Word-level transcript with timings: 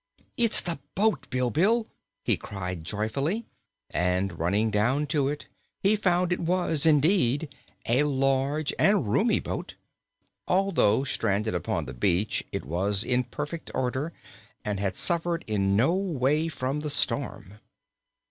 "It 0.35 0.51
is 0.55 0.61
the 0.61 0.79
boat, 0.95 1.29
Bilbil!" 1.29 1.85
he 2.23 2.35
cried 2.35 2.83
joyfully, 2.83 3.45
and 3.91 4.39
running 4.39 4.71
down 4.71 5.05
to 5.05 5.27
it 5.27 5.45
he 5.83 5.95
found 5.95 6.33
it 6.33 6.39
was, 6.39 6.87
indeed, 6.87 7.53
a 7.87 8.01
large 8.01 8.73
and 8.79 9.05
roomy 9.07 9.39
boat. 9.39 9.75
Although 10.47 11.03
stranded 11.03 11.53
upon 11.53 11.85
the 11.85 11.93
beach, 11.93 12.43
it 12.51 12.65
was 12.65 13.03
in 13.03 13.25
perfect 13.25 13.69
order 13.75 14.11
and 14.65 14.79
had 14.79 14.97
suffered 14.97 15.43
in 15.45 15.75
no 15.75 15.93
way 15.93 16.47
from 16.47 16.79
the 16.79 16.89
storm. 16.89 17.59